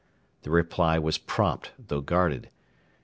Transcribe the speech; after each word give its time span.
The 0.41 0.49
reply 0.49 0.97
was 0.97 1.19
prompt, 1.19 1.73
though 1.77 2.01
guarded. 2.01 2.49